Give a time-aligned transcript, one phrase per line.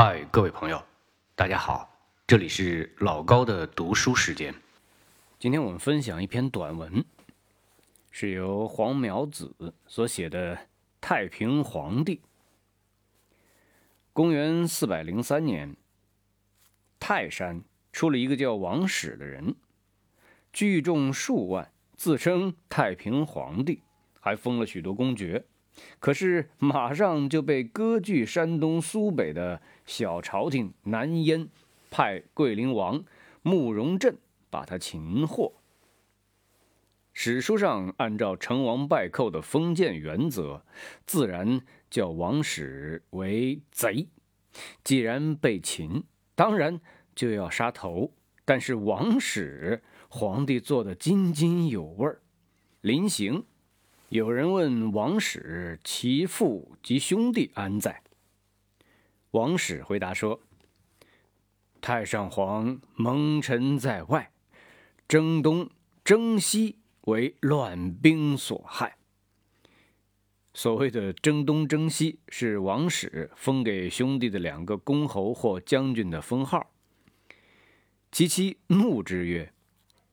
[0.00, 0.80] 嗨，各位朋友，
[1.34, 1.92] 大家好，
[2.24, 4.54] 这里是老高的读书时间。
[5.40, 7.04] 今天我们分享一篇短文，
[8.12, 9.52] 是由黄苗子
[9.88, 10.54] 所写的
[11.00, 12.14] 《太平皇帝》。
[14.12, 15.74] 公元四百零三年，
[17.00, 19.56] 泰山出了一个叫王始的人，
[20.52, 23.82] 聚众数万，自称太平皇帝，
[24.20, 25.44] 还封了许多公爵。
[25.98, 31.48] 可是马上就被割据山东苏北的小朝廷南燕
[31.90, 33.04] 派桂林王
[33.42, 34.16] 慕容振
[34.50, 35.54] 把他擒获。
[37.12, 40.62] 史书上按照成王败寇的封建原则，
[41.04, 41.60] 自然
[41.90, 44.06] 叫王史为贼。
[44.84, 46.80] 既然被擒，当然
[47.14, 48.12] 就要杀头。
[48.44, 52.22] 但是王史，皇帝做的津津有味儿，
[52.80, 53.44] 临行。
[54.10, 58.02] 有人问王始其父及兄弟安在？
[59.32, 60.40] 王始回答说
[61.82, 64.32] ：“太上皇蒙尘在外，
[65.06, 65.68] 征东
[66.02, 68.96] 征西为乱兵所害。”
[70.54, 76.70] 所谓的征东征西，是王始封给兄弟的两个公侯或将军的封号。
[78.10, 79.52] 其妻怒之曰：“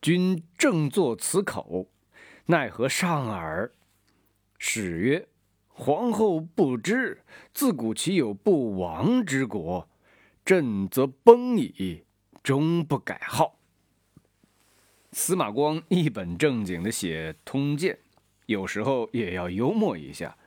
[0.02, 1.88] 君正作此口，
[2.48, 3.72] 奈何上耳？”
[4.58, 5.28] 史曰
[5.68, 9.88] ：“皇后不知，自古岂有不亡之国？
[10.44, 12.04] 朕则崩矣，
[12.42, 13.60] 终不改号。”
[15.12, 17.94] 司马光一本正经的写《通鉴》，
[18.48, 20.38] 有时候也要幽默一下。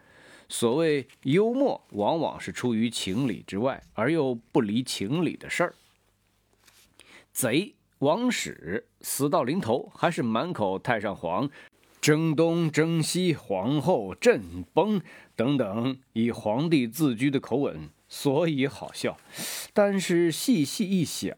[0.48, 5.75] 所谓幽默，往往是出于情理之外而又不离情理的事儿。
[7.33, 11.48] 贼王史死到临头，还是满口太上皇。
[12.01, 15.01] 征东征西，皇后朕崩
[15.35, 19.17] 等等，以皇帝自居的口吻，所以好笑。
[19.73, 21.37] 但是细细一想，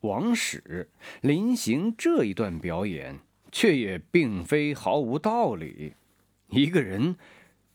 [0.00, 0.88] 王史
[1.20, 3.18] 临行这一段表演，
[3.52, 5.94] 却也并非毫无道理。
[6.50, 7.16] 一个人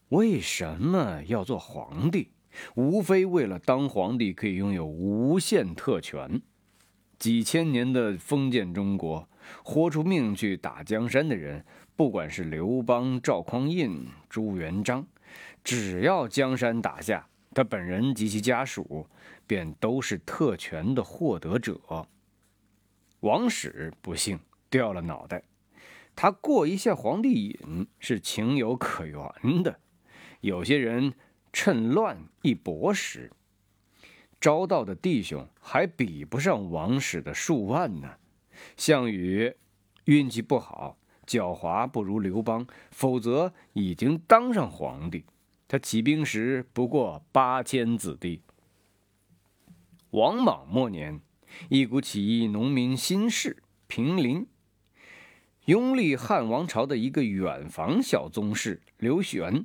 [0.09, 2.29] 为什么要做皇帝？
[2.75, 6.41] 无非为了当皇帝可以拥有无限特权。
[7.17, 9.27] 几千年的封建中国，
[9.63, 11.65] 豁出命去打江山的人。
[11.95, 15.05] 不管是刘邦、赵匡胤、朱元璋，
[15.63, 19.07] 只要江山打下，他本人及其家属
[19.45, 21.79] 便都是特权的获得者。
[23.19, 24.39] 王室不幸
[24.71, 25.43] 掉了脑袋，
[26.15, 29.79] 他过一下皇帝瘾是情有可原的。
[30.41, 31.13] 有些人
[31.53, 33.31] 趁乱一搏时，
[34.41, 38.17] 招到的弟兄还比不上王室的数万呢。
[38.77, 39.55] 项羽
[40.05, 40.97] 运气不好。
[41.25, 45.23] 狡猾不如刘邦，否则已经当上皇帝。
[45.69, 48.41] 他起兵时不过八千子弟。
[50.09, 51.21] 王莽末年，
[51.69, 54.45] 一股起义农民新事平林，
[55.65, 59.63] 拥立汉王朝的一个远房小宗室刘玄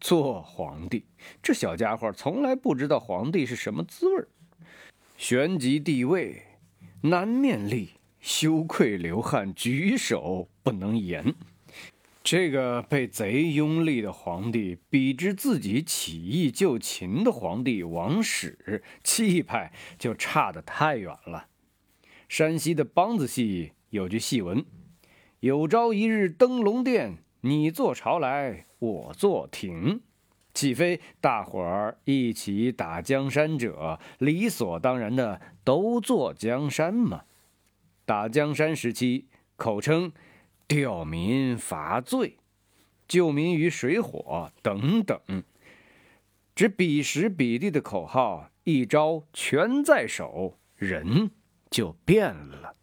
[0.00, 1.04] 做皇帝。
[1.42, 4.28] 这小家伙从来不知道皇帝是什么滋味儿
[5.18, 6.40] 旋即帝位，
[7.02, 7.90] 南面立。
[8.20, 11.34] 羞愧流汗，举手不能言。
[12.22, 21.46] 这个被贼拥立的皇帝，比之自己起义救秦的皇帝王始，气派就差得太远了。
[22.28, 24.64] 山西的梆子戏有句戏文
[25.40, 30.02] ：“有朝一日登龙殿，你坐朝来，我坐廷。”
[30.52, 37.22] 岂非大伙儿一起打江山者，理所当然的都坐江山吗？
[38.10, 40.10] 打江山时期，口称
[40.66, 42.38] 吊民伐罪、
[43.06, 45.20] 救民于水火等等，
[46.56, 51.30] 只彼时彼地的口号，一招全在手，人
[51.70, 52.74] 就变了。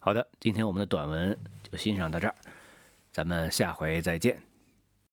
[0.00, 2.34] 好的，今天我们的短文就欣赏到这儿，
[3.12, 4.47] 咱们下回再见。